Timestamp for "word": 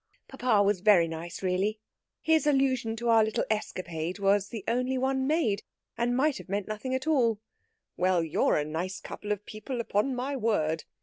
10.35-10.85